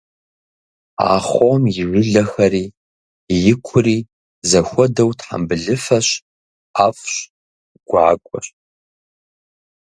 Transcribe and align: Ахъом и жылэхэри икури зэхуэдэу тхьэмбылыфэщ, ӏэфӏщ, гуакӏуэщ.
Ахъом 1.15 1.61
и 1.69 1.71
жылэхэри 1.75 2.65
икури 3.51 3.97
зэхуэдэу 4.49 5.11
тхьэмбылыфэщ, 5.19 6.07
ӏэфӏщ, 6.75 7.15
гуакӏуэщ. 7.87 8.45